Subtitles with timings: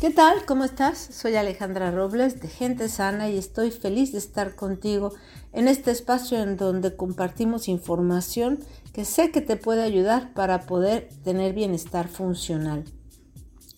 [0.00, 0.46] ¿Qué tal?
[0.46, 0.96] ¿Cómo estás?
[0.96, 5.12] Soy Alejandra Robles de Gente Sana y estoy feliz de estar contigo
[5.52, 8.60] en este espacio en donde compartimos información
[8.94, 12.84] que sé que te puede ayudar para poder tener bienestar funcional.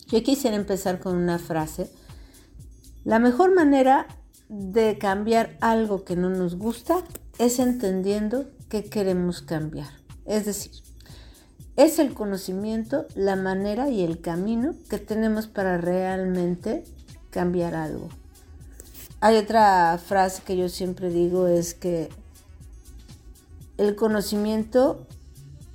[0.07, 1.91] Yo quisiera empezar con una frase.
[3.03, 4.07] La mejor manera
[4.47, 7.03] de cambiar algo que no nos gusta
[7.37, 9.89] es entendiendo que queremos cambiar.
[10.25, 10.71] Es decir,
[11.75, 16.83] es el conocimiento, la manera y el camino que tenemos para realmente
[17.29, 18.09] cambiar algo.
[19.21, 22.09] Hay otra frase que yo siempre digo es que
[23.77, 25.07] el conocimiento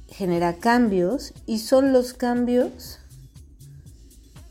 [0.08, 3.00] genera cambios y son los cambios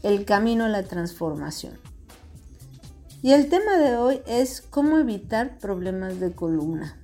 [0.03, 1.77] el camino a la transformación.
[3.21, 6.97] Y el tema de hoy es cómo evitar problemas de columna.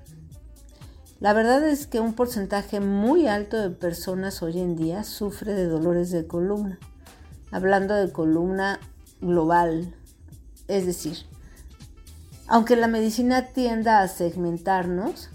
[1.23, 5.67] La verdad es que un porcentaje muy alto de personas hoy en día sufre de
[5.67, 6.77] dolores de columna,
[7.49, 8.81] hablando de columna
[9.21, 9.95] global.
[10.67, 11.19] Es decir,
[12.47, 15.29] aunque la medicina tienda a segmentarnos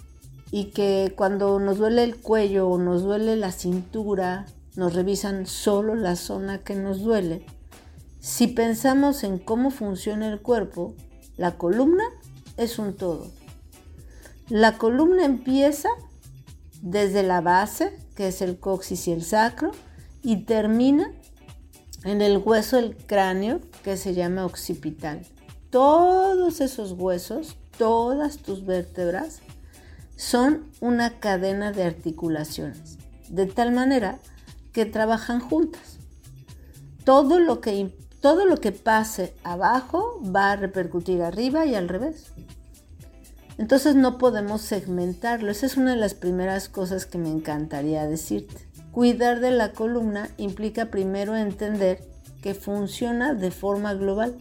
[0.50, 4.44] y que cuando nos duele el cuello o nos duele la cintura,
[4.76, 7.46] nos revisan solo la zona que nos duele,
[8.20, 10.94] si pensamos en cómo funciona el cuerpo,
[11.38, 12.04] la columna
[12.58, 13.37] es un todo.
[14.48, 15.90] La columna empieza
[16.80, 19.72] desde la base, que es el coxis y el sacro,
[20.22, 21.12] y termina
[22.04, 25.20] en el hueso del cráneo, que se llama occipital.
[25.70, 29.40] Todos esos huesos, todas tus vértebras,
[30.16, 32.96] son una cadena de articulaciones,
[33.28, 34.18] de tal manera
[34.72, 35.98] que trabajan juntas.
[37.04, 42.32] Todo lo que, todo lo que pase abajo va a repercutir arriba y al revés.
[43.58, 45.50] Entonces no podemos segmentarlo.
[45.50, 48.68] Esa es una de las primeras cosas que me encantaría decirte.
[48.92, 52.00] Cuidar de la columna implica primero entender
[52.40, 54.36] que funciona de forma global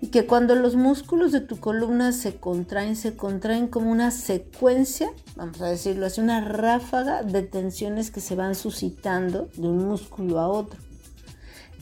[0.00, 5.10] y que cuando los músculos de tu columna se contraen, se contraen como una secuencia,
[5.36, 10.38] vamos a decirlo así, una ráfaga de tensiones que se van suscitando de un músculo
[10.38, 10.85] a otro.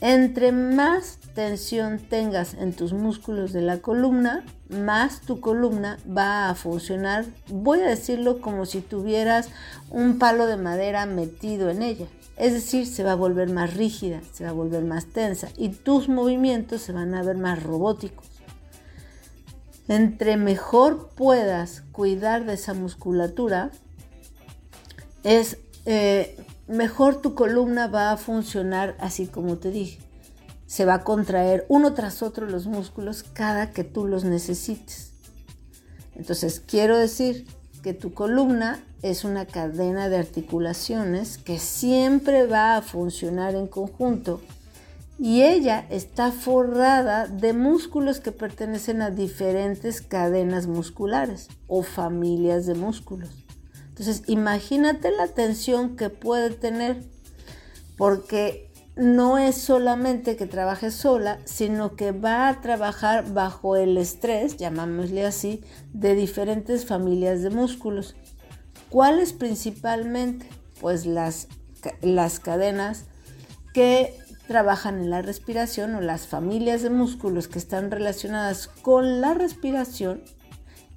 [0.00, 6.54] Entre más tensión tengas en tus músculos de la columna, más tu columna va a
[6.54, 9.48] funcionar, voy a decirlo como si tuvieras
[9.90, 12.06] un palo de madera metido en ella.
[12.36, 15.68] Es decir, se va a volver más rígida, se va a volver más tensa y
[15.68, 18.26] tus movimientos se van a ver más robóticos.
[19.86, 23.70] Entre mejor puedas cuidar de esa musculatura,
[25.22, 29.98] es eh, mejor tu columna va a funcionar así como te dije.
[30.66, 35.12] Se va a contraer uno tras otro los músculos cada que tú los necesites.
[36.14, 37.46] Entonces, quiero decir
[37.82, 44.40] que tu columna es una cadena de articulaciones que siempre va a funcionar en conjunto
[45.18, 52.74] y ella está forrada de músculos que pertenecen a diferentes cadenas musculares o familias de
[52.74, 53.43] músculos.
[53.94, 57.04] Entonces, imagínate la tensión que puede tener,
[57.96, 64.56] porque no es solamente que trabaje sola, sino que va a trabajar bajo el estrés,
[64.56, 65.62] llamámosle así,
[65.92, 68.16] de diferentes familias de músculos.
[68.90, 70.48] ¿Cuáles principalmente?
[70.80, 71.46] Pues las,
[72.02, 73.04] las cadenas
[73.74, 74.18] que
[74.48, 80.24] trabajan en la respiración o las familias de músculos que están relacionadas con la respiración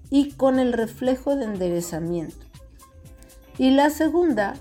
[0.10, 2.47] y con el reflejo de enderezamiento.
[3.58, 4.56] Y la segunda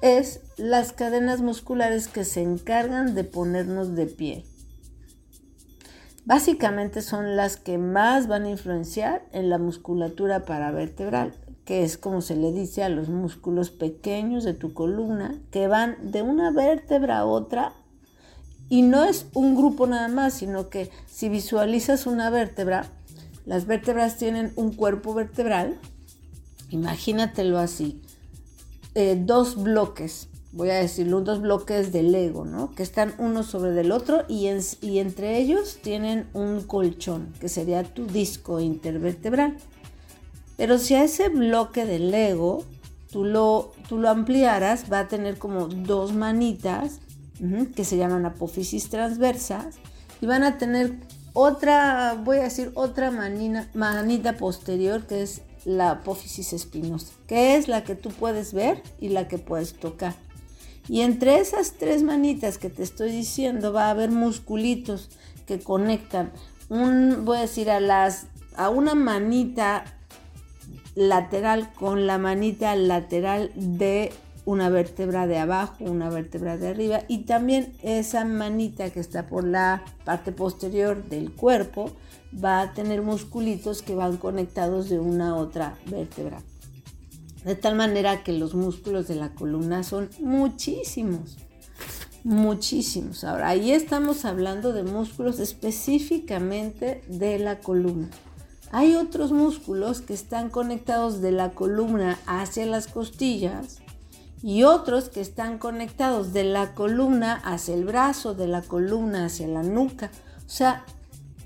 [0.00, 4.44] es las cadenas musculares que se encargan de ponernos de pie.
[6.24, 11.34] Básicamente son las que más van a influenciar en la musculatura paravertebral,
[11.66, 16.10] que es como se le dice a los músculos pequeños de tu columna, que van
[16.10, 17.72] de una vértebra a otra.
[18.70, 22.86] Y no es un grupo nada más, sino que si visualizas una vértebra,
[23.44, 25.78] las vértebras tienen un cuerpo vertebral
[26.70, 28.00] imagínatelo así,
[28.94, 32.74] eh, dos bloques, voy a decirlo, dos bloques de Lego, ¿no?
[32.74, 34.48] Que están uno sobre el otro y,
[34.80, 39.56] y entre ellos tienen un colchón, que sería tu disco intervertebral.
[40.56, 42.64] Pero si a ese bloque de Lego
[43.10, 47.00] tú lo, tú lo ampliaras, va a tener como dos manitas
[47.74, 49.76] que se llaman apófisis transversas
[50.20, 50.94] y van a tener
[51.32, 57.84] otra, voy a decir, otra manita posterior que es la apófisis espinosa, que es la
[57.84, 60.14] que tú puedes ver y la que puedes tocar.
[60.88, 65.08] Y entre esas tres manitas que te estoy diciendo va a haber musculitos
[65.46, 66.32] que conectan
[66.68, 68.26] un, voy a decir, a las
[68.56, 69.84] a una manita
[70.94, 74.12] lateral con la manita lateral de
[74.44, 79.44] una vértebra de abajo, una vértebra de arriba y también esa manita que está por
[79.44, 81.90] la parte posterior del cuerpo
[82.42, 86.42] va a tener musculitos que van conectados de una a otra vértebra.
[87.44, 91.36] De tal manera que los músculos de la columna son muchísimos,
[92.22, 93.22] muchísimos.
[93.22, 98.08] Ahora, ahí estamos hablando de músculos específicamente de la columna.
[98.72, 103.83] Hay otros músculos que están conectados de la columna hacia las costillas
[104.44, 109.48] y otros que están conectados de la columna hacia el brazo, de la columna hacia
[109.48, 110.10] la nuca.
[110.44, 110.84] O sea,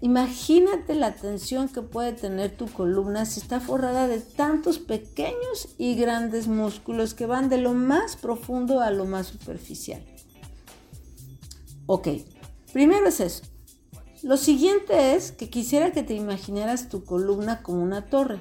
[0.01, 5.97] Imagínate la tensión que puede tener tu columna si está forrada de tantos pequeños y
[5.97, 10.01] grandes músculos que van de lo más profundo a lo más superficial.
[11.87, 12.09] Ok,
[12.73, 13.43] primero es eso.
[14.23, 18.39] Lo siguiente es que quisiera que te imaginaras tu columna como una torre,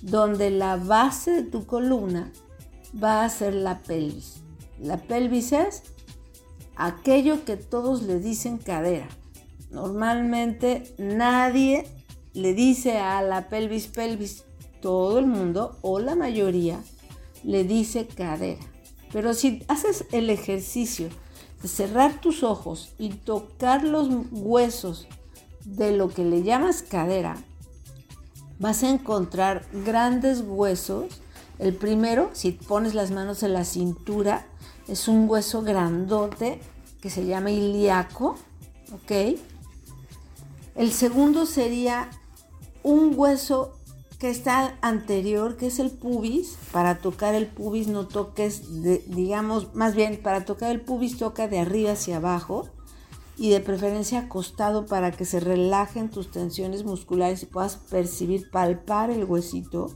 [0.00, 2.32] donde la base de tu columna
[3.02, 4.42] va a ser la pelvis.
[4.80, 5.82] La pelvis es
[6.76, 9.08] aquello que todos le dicen cadera
[9.74, 11.84] Normalmente nadie
[12.32, 14.44] le dice a la pelvis pelvis,
[14.80, 16.80] todo el mundo o la mayoría
[17.42, 18.62] le dice cadera.
[19.12, 21.08] Pero si haces el ejercicio
[21.60, 25.08] de cerrar tus ojos y tocar los huesos
[25.64, 27.36] de lo que le llamas cadera,
[28.60, 31.20] vas a encontrar grandes huesos.
[31.58, 34.46] El primero, si pones las manos en la cintura,
[34.88, 36.60] es un hueso grandote
[37.00, 38.36] que se llama ilíaco,
[38.92, 39.38] ¿ok?
[40.74, 42.10] El segundo sería
[42.82, 43.72] un hueso
[44.18, 46.56] que está anterior, que es el pubis.
[46.72, 51.58] Para tocar el pubis no toques, digamos, más bien para tocar el pubis toca de
[51.60, 52.68] arriba hacia abajo
[53.36, 59.10] y de preferencia acostado para que se relajen tus tensiones musculares y puedas percibir, palpar
[59.10, 59.90] el huesito.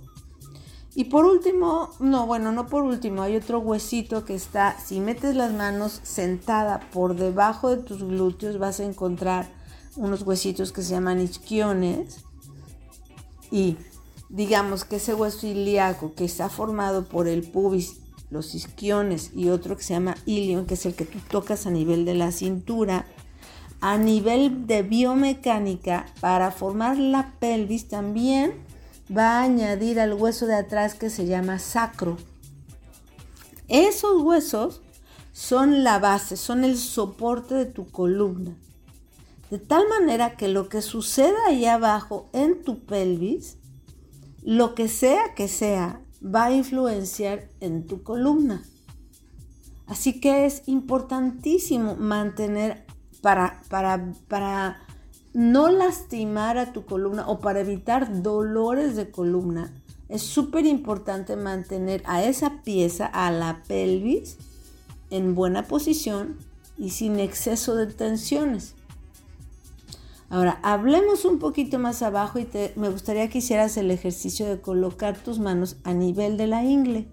[0.98, 5.36] Y por último, no, bueno, no por último, hay otro huesito que está, si metes
[5.36, 9.48] las manos sentada por debajo de tus glúteos vas a encontrar
[9.94, 12.24] unos huesitos que se llaman isquiones.
[13.52, 13.76] Y
[14.28, 19.76] digamos que ese hueso ilíaco que está formado por el pubis, los isquiones y otro
[19.76, 23.06] que se llama ilion, que es el que tú tocas a nivel de la cintura,
[23.80, 28.66] a nivel de biomecánica, para formar la pelvis también
[29.16, 32.16] va a añadir al hueso de atrás que se llama sacro.
[33.68, 34.82] Esos huesos
[35.32, 38.56] son la base, son el soporte de tu columna.
[39.50, 43.56] De tal manera que lo que suceda ahí abajo en tu pelvis,
[44.42, 48.62] lo que sea que sea, va a influenciar en tu columna.
[49.86, 52.84] Así que es importantísimo mantener
[53.22, 54.87] para, para, para
[55.32, 59.72] no lastimar a tu columna o para evitar dolores de columna.
[60.08, 64.38] Es súper importante mantener a esa pieza, a la pelvis,
[65.10, 66.36] en buena posición
[66.78, 68.74] y sin exceso de tensiones.
[70.30, 72.46] Ahora, hablemos un poquito más abajo y
[72.76, 77.08] me gustaría que hicieras el ejercicio de colocar tus manos a nivel de la ingle.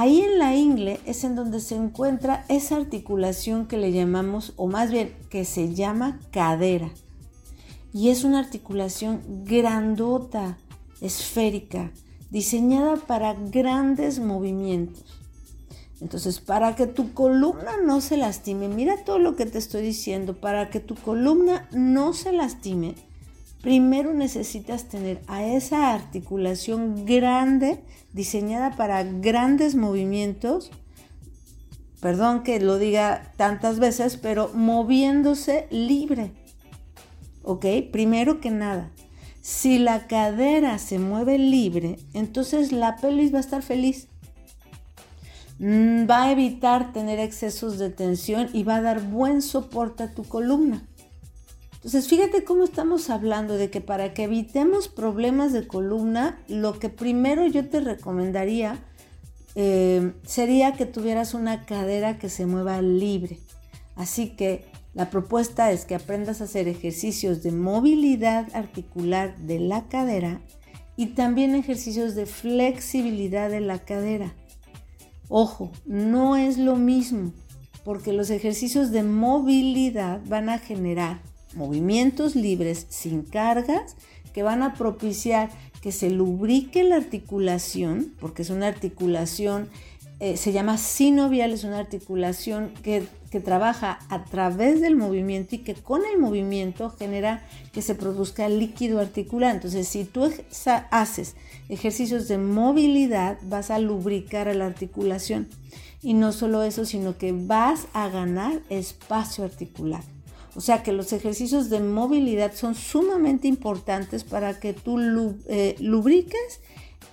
[0.00, 4.68] Ahí en la ingle es en donde se encuentra esa articulación que le llamamos, o
[4.68, 6.92] más bien que se llama cadera.
[7.92, 10.56] Y es una articulación grandota,
[11.00, 11.90] esférica,
[12.30, 15.04] diseñada para grandes movimientos.
[16.00, 20.40] Entonces, para que tu columna no se lastime, mira todo lo que te estoy diciendo,
[20.40, 22.94] para que tu columna no se lastime,
[23.62, 27.80] primero necesitas tener a esa articulación grande,
[28.12, 30.70] diseñada para grandes movimientos,
[32.00, 36.32] perdón que lo diga tantas veces, pero moviéndose libre.
[37.42, 37.66] ¿Ok?
[37.92, 38.90] Primero que nada,
[39.40, 44.08] si la cadera se mueve libre, entonces la pelvis va a estar feliz
[45.58, 50.14] Mm, va a evitar tener excesos de tensión y va a dar buen soporte a
[50.14, 50.82] tu columna.
[51.78, 56.88] Entonces, fíjate cómo estamos hablando de que para que evitemos problemas de columna, lo que
[56.88, 58.84] primero yo te recomendaría
[59.54, 63.38] eh, sería que tuvieras una cadera que se mueva libre.
[63.94, 69.86] Así que la propuesta es que aprendas a hacer ejercicios de movilidad articular de la
[69.88, 70.40] cadera
[70.96, 74.34] y también ejercicios de flexibilidad de la cadera.
[75.28, 77.32] Ojo, no es lo mismo,
[77.84, 81.20] porque los ejercicios de movilidad van a generar
[81.58, 83.96] movimientos libres sin cargas
[84.32, 85.50] que van a propiciar
[85.82, 89.68] que se lubrique la articulación, porque es una articulación
[90.20, 95.58] eh, se llama sinovial, es una articulación que, que, trabaja a través del movimiento y
[95.58, 99.54] que con el movimiento genera que se produzca líquido articular.
[99.54, 100.28] Entonces, si tú
[100.90, 101.36] haces
[101.68, 105.46] ejercicios de movilidad, vas a lubricar a la articulación.
[106.02, 110.02] Y no solo eso, sino que vas a ganar espacio articular.
[110.54, 114.98] O sea que los ejercicios de movilidad son sumamente importantes para que tú
[115.46, 116.60] eh, lubriques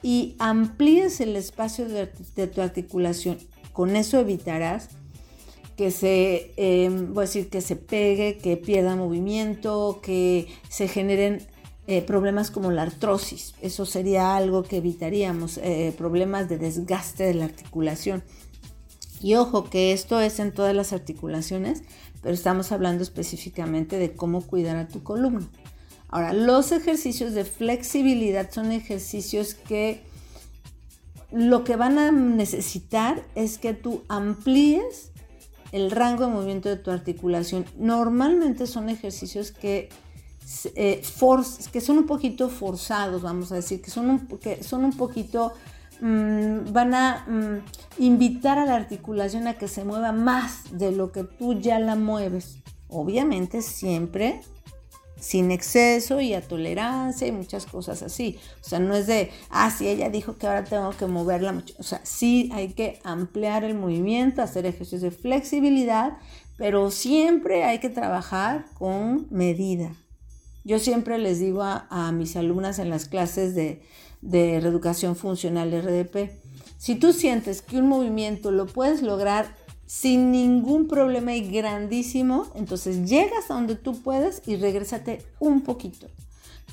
[0.01, 2.07] y amplíes el espacio de,
[2.47, 3.37] tu articulación.
[3.73, 4.89] Con eso evitarás
[5.75, 11.45] que se, em, voy a decir, que se pegue, que pierda movimiento, que se generen
[11.87, 13.55] eh, problemas como la artrosis.
[13.61, 18.23] Eso sería algo que evitaríamos, eh, problemas de desgaste de la articulación.
[19.21, 21.83] Y ojo que esto es en todas las articulaciones,
[22.25, 25.47] pero estamos hablando específicamente de cómo cuidar a tu columna.
[26.09, 30.01] Ahora, los ejercicios de flexibilidad son ejercicios que
[31.31, 35.11] lo que van a necesitar es que tú amplíes
[35.71, 37.63] el rango de movimiento de tu articulación.
[37.77, 39.89] Normalmente son ejercicios que,
[40.73, 41.03] eh,
[41.71, 45.53] que son un poquito forzados, vamos a decir, que son un, que son un poquito,
[46.01, 51.11] mm, van a mm, invitar a la articulación a que se mueva más de lo
[51.11, 52.57] que tú ya la mueves.
[52.87, 54.41] Obviamente siempre
[55.19, 58.37] sin exceso y a tolerancia y muchas cosas así.
[58.61, 61.73] O sea, no es de, ah, sí, ella dijo que ahora tengo que moverla mucho.
[61.79, 66.17] O sea, sí hay que ampliar el movimiento, hacer ejercicios de flexibilidad,
[66.57, 69.93] pero siempre hay que trabajar con medida.
[70.63, 73.81] Yo siempre les digo a, mis alumnas en las clases de,
[74.25, 76.31] de reeducación funcional RDP,
[76.77, 79.55] si tú sientes que un movimiento lo puedes lograr
[79.85, 86.07] sin ningún problema y grandísimo, entonces llegas a donde tú puedes y regrésate un poquito.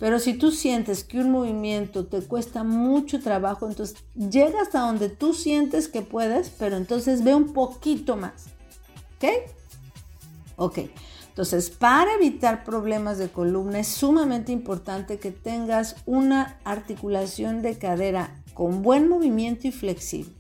[0.00, 5.10] Pero si tú sientes que un movimiento te cuesta mucho trabajo, entonces llegas a donde
[5.10, 8.46] tú sientes que puedes, pero entonces ve un poquito más.
[9.16, 9.28] ¿Ok?
[10.56, 10.78] Ok.
[11.32, 18.42] Entonces, para evitar problemas de columna es sumamente importante que tengas una articulación de cadera
[18.52, 20.34] con buen movimiento y flexible.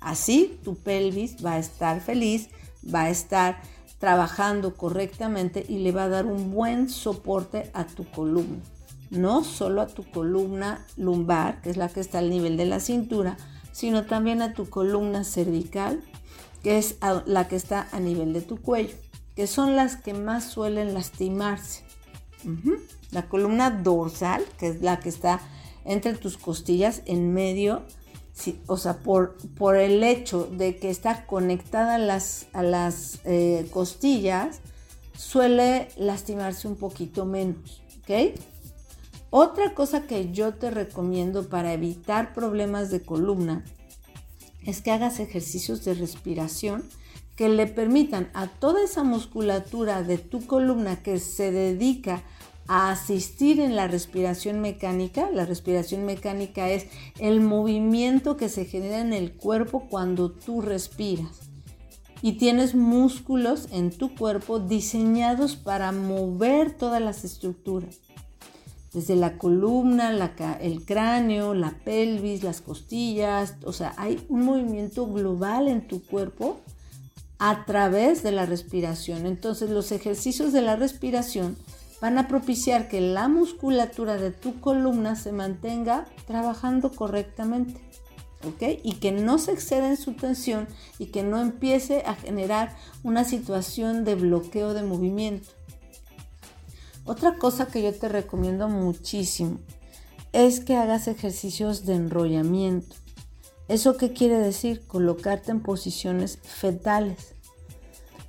[0.00, 2.48] Así tu pelvis va a estar feliz,
[2.82, 3.60] va a estar
[3.98, 8.62] trabajando correctamente y le va a dar un buen soporte a tu columna.
[9.10, 12.80] No solo a tu columna lumbar, que es la que está al nivel de la
[12.80, 13.36] cintura,
[13.72, 16.00] sino también a tu columna cervical,
[16.62, 18.94] que es la que está a nivel de tu cuello,
[19.38, 21.84] que son las que más suelen lastimarse.
[23.12, 25.40] La columna dorsal, que es la que está
[25.84, 27.84] entre tus costillas, en medio
[28.66, 33.68] o sea, por, por, el hecho de que está conectada a las, a las eh,
[33.70, 34.58] costillas,
[35.16, 38.40] suele lastimarse un poquito menos, ¿ok?
[39.30, 43.64] Otra cosa que yo te recomiendo para evitar problemas de columna
[44.64, 46.82] es que hagas ejercicios de respiración
[47.38, 52.24] que le permitan a toda esa musculatura de tu columna que se dedica
[52.66, 55.30] a asistir en la respiración mecánica.
[55.30, 56.86] La respiración mecánica es
[57.20, 61.38] el movimiento que se genera en el cuerpo cuando tú respiras.
[62.22, 68.00] Y tienes músculos en tu cuerpo diseñados para mover todas las estructuras.
[68.92, 70.10] Desde la columna,
[70.60, 73.54] el cráneo, la pelvis, las costillas.
[73.64, 76.58] O sea, hay un movimiento global en tu cuerpo
[77.38, 79.26] a través de la respiración.
[79.26, 81.56] Entonces los ejercicios de la respiración
[82.00, 87.80] van a propiciar que la musculatura de tu columna se mantenga trabajando correctamente.
[88.44, 88.80] ¿ok?
[88.84, 90.68] Y que no se exceda en su tensión
[90.98, 95.48] y que no empiece a generar una situación de bloqueo de movimiento.
[97.04, 99.58] Otra cosa que yo te recomiendo muchísimo
[100.32, 102.96] es que hagas ejercicios de enrollamiento.
[103.68, 104.86] ¿Eso qué quiere decir?
[104.86, 107.34] Colocarte en posiciones fetales.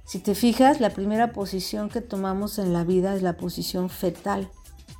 [0.06, 4.50] Si te fijas, la primera posición que tomamos en la vida es la posición fetal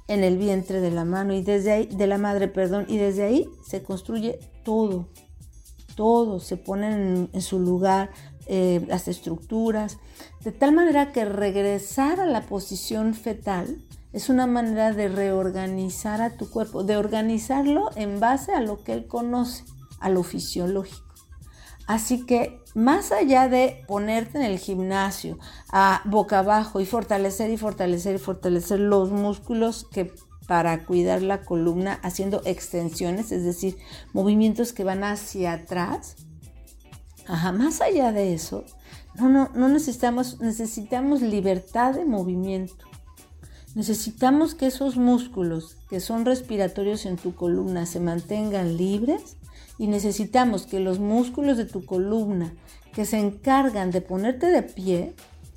[0.08, 3.24] en el vientre de la mano y desde ahí de la madre, perdón, y desde
[3.24, 5.08] ahí se construye todo.
[5.96, 8.10] Todo se pone en, su lugar
[8.48, 9.98] eh, las estructuras,
[10.44, 16.38] de tal manera que regresar a la posición fetal es una manera de reorganizar a
[16.38, 19.64] tu cuerpo, de organizarlo en base a lo que él conoce,
[20.00, 21.10] a lo fisiológico.
[21.90, 25.40] Así que más allá de ponerte en el gimnasio
[25.72, 30.14] a boca abajo y fortalecer y fortalecer y fortalecer los músculos que
[30.48, 33.78] para cuidar la columna haciendo extensiones, es decir,
[34.14, 36.16] movimientos que van hacia atrás.
[37.28, 38.66] Más allá de eso,
[39.16, 42.86] no, no, no necesitamos, necesitamos libertad de movimiento.
[43.74, 49.38] Necesitamos que esos músculos que son respiratorios en tu columna se mantengan libres
[49.80, 52.54] y necesitamos que los músculos de tu columna
[52.94, 55.16] que se encargan de ponerte de pie,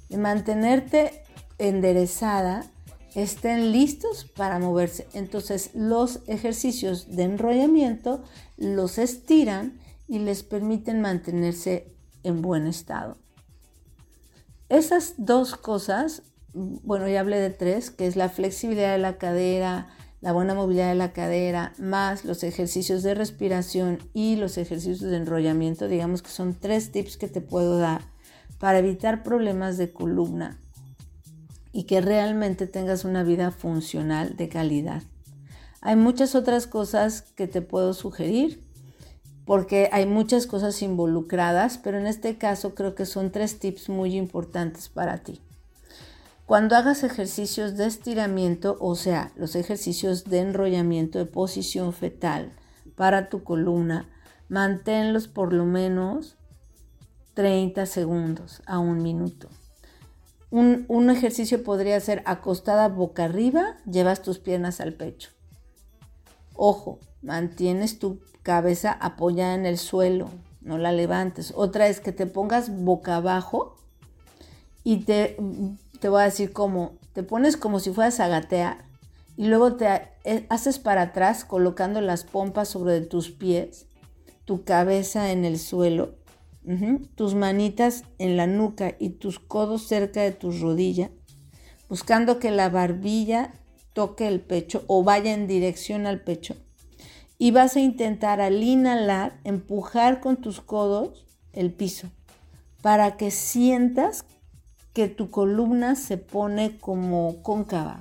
[0.08, 1.24] de mantenerte
[1.58, 2.64] enderezada,
[3.16, 5.08] estén listos para moverse.
[5.12, 8.22] Entonces los ejercicios de enrollamiento
[8.56, 13.18] los estiran y les permiten mantenerse en buen estado.
[14.68, 16.22] Esas dos cosas,
[16.54, 19.88] bueno, ya hablé de tres, que es la flexibilidad de la cadera,
[20.22, 25.16] la buena movilidad de la cadera, más los ejercicios de respiración y los ejercicios de
[25.16, 28.02] enrollamiento, digamos que son tres tips que te puedo dar
[28.58, 30.60] para evitar problemas de columna
[31.72, 35.02] y que realmente tengas una vida funcional de calidad.
[35.80, 38.62] Hay muchas otras cosas que te puedo sugerir
[39.44, 44.14] porque hay muchas cosas involucradas, pero en este caso creo que son tres tips muy
[44.14, 45.40] importantes para ti.
[46.46, 52.52] Cuando hagas ejercicios de estiramiento, o sea, los ejercicios de enrollamiento de posición fetal
[52.96, 54.08] para tu columna,
[54.48, 56.36] manténlos por lo menos
[57.34, 59.48] 30 segundos a un minuto.
[60.50, 65.30] Un, un, ejercicio podría ser acostada boca arriba, llevas tus piernas al pecho.
[66.54, 70.28] Ojo, mantienes tu cabeza apoyada en el suelo,
[70.60, 71.54] no la levantes.
[71.56, 73.78] Otra es que te pongas boca abajo
[74.84, 75.36] y te,
[76.02, 78.86] te voy a decir cómo, te pones como si fueras a gatear
[79.36, 79.86] y luego te
[80.24, 83.86] eh, haces para atrás colocando las pompas sobre tus pies,
[84.44, 86.16] tu cabeza en el suelo,
[87.14, 91.12] tus manitas en la nuca y tus codos cerca de tu rodilla,
[91.88, 93.52] buscando que la barbilla
[93.92, 96.56] toque el pecho o vaya en dirección al pecho.
[97.38, 102.10] Y vas a intentar al inhalar empujar con tus codos el piso
[102.82, 104.24] para que sientas
[104.92, 108.00] que tu columna se pone como cóncava,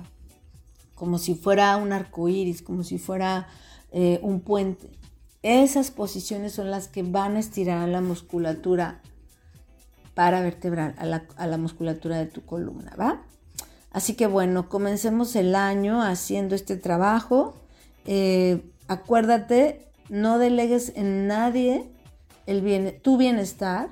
[0.94, 3.48] como si fuera un arco iris, como si fuera
[3.92, 4.90] eh, un puente.
[5.42, 9.00] Esas posiciones son las que van a estirar la musculatura
[10.14, 13.22] para vertebral, a la, musculatura de tu columna, ¿va?
[13.90, 17.54] Así que bueno, comencemos el año haciendo este trabajo.
[18.04, 21.88] Eh, Acuérdate, no delegues en nadie
[22.46, 23.88] el tu bienestar.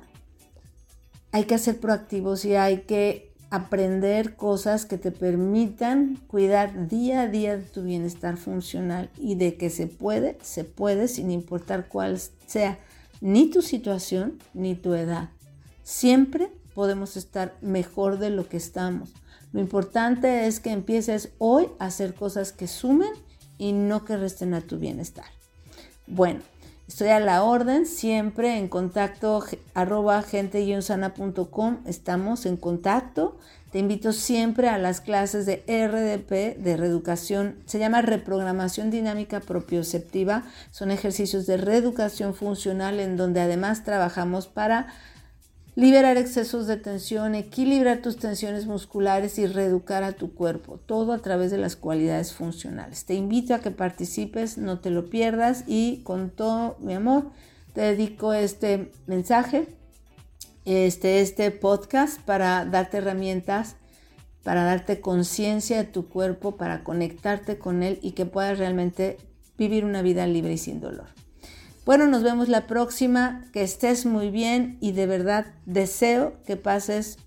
[1.31, 7.27] Hay que ser proactivos y hay que aprender cosas que te permitan cuidar día a
[7.27, 12.19] día de tu bienestar funcional y de que se puede, se puede sin importar cuál
[12.47, 12.79] sea
[13.19, 15.29] ni tu situación ni tu edad.
[15.83, 19.13] Siempre podemos estar mejor de lo que estamos.
[19.51, 23.11] Lo importante es que empieces hoy a hacer cosas que sumen
[23.57, 25.25] y no que resten a tu bienestar.
[26.07, 26.39] Bueno,
[26.91, 30.59] estoy a la orden, siempre en contacto arroba gente
[31.85, 33.37] estamos en contacto.
[33.71, 40.43] Te invito siempre a las clases de RDP, de reeducación, se llama reprogramación dinámica propioceptiva,
[40.71, 44.87] son ejercicios de reeducación funcional en donde además trabajamos para
[45.75, 51.19] liberar excesos de tensión, equilibrar tus tensiones musculares y reeducar a tu cuerpo, todo a
[51.19, 53.05] través de las cualidades funcionales.
[53.05, 57.31] Te invito a que participes, no te lo pierdas y con todo mi amor
[57.73, 59.67] te dedico este mensaje,
[60.65, 63.77] este, este podcast para darte herramientas,
[64.43, 69.17] para darte conciencia de tu cuerpo, para conectarte con él y que puedas realmente
[69.57, 71.07] vivir una vida libre y sin dolor.
[71.83, 77.17] Bueno, nos vemos la próxima, que estés muy bien y de verdad deseo que pases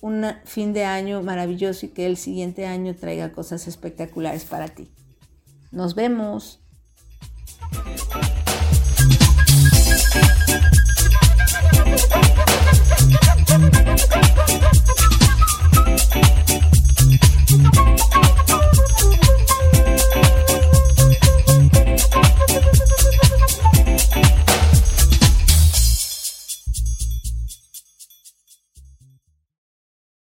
[0.00, 4.90] un fin de año maravilloso y que el siguiente año traiga cosas espectaculares para ti.
[5.70, 6.63] Nos vemos.